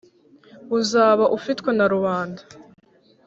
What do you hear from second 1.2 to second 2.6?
ufitwe na rubanda